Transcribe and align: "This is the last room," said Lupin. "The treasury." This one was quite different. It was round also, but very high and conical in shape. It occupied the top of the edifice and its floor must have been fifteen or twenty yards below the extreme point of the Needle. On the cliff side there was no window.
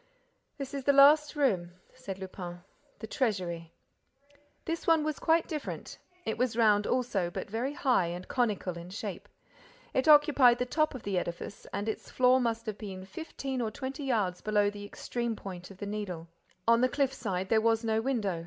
"This 0.57 0.73
is 0.73 0.83
the 0.83 0.93
last 0.97 1.35
room," 1.35 1.73
said 1.93 2.17
Lupin. 2.17 2.63
"The 2.97 3.05
treasury." 3.05 3.71
This 4.65 4.87
one 4.87 5.03
was 5.03 5.19
quite 5.19 5.47
different. 5.47 5.99
It 6.25 6.39
was 6.39 6.57
round 6.57 6.87
also, 6.87 7.29
but 7.29 7.51
very 7.51 7.73
high 7.73 8.07
and 8.07 8.27
conical 8.27 8.79
in 8.79 8.89
shape. 8.89 9.29
It 9.93 10.07
occupied 10.07 10.57
the 10.57 10.65
top 10.65 10.95
of 10.95 11.03
the 11.03 11.19
edifice 11.19 11.67
and 11.71 11.87
its 11.87 12.09
floor 12.09 12.39
must 12.41 12.65
have 12.65 12.79
been 12.79 13.05
fifteen 13.05 13.61
or 13.61 13.69
twenty 13.69 14.03
yards 14.05 14.41
below 14.41 14.71
the 14.71 14.85
extreme 14.85 15.35
point 15.35 15.69
of 15.69 15.77
the 15.77 15.85
Needle. 15.85 16.27
On 16.67 16.81
the 16.81 16.89
cliff 16.89 17.13
side 17.13 17.49
there 17.49 17.61
was 17.61 17.83
no 17.83 18.01
window. 18.01 18.39